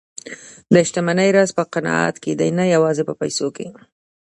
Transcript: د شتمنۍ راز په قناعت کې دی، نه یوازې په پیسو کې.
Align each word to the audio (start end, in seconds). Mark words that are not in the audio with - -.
د 0.73 0.75
شتمنۍ 0.87 1.29
راز 1.35 1.49
په 1.57 1.63
قناعت 1.73 2.15
کې 2.23 2.31
دی، 2.39 2.49
نه 2.59 2.63
یوازې 2.75 3.03
په 3.09 3.13
پیسو 3.21 3.47
کې. 3.55 3.67